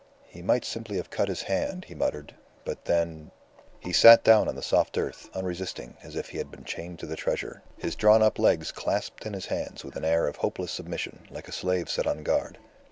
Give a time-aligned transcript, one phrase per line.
[0.25, 2.33] "He might simply have cut his hand," he muttered.
[2.65, 3.29] "But, then"
[3.79, 7.05] He sat down on the soft earth, unresisting, as if he had been chained to
[7.05, 10.71] the treasure, his drawn up legs clasped in his hands with an air of hopeless
[10.71, 12.57] submission, like a slave set on guard.